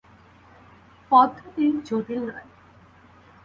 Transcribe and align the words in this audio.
পদ্ধতি 1.11 1.65
জটিল 1.87 2.21
নয়। 2.27 2.47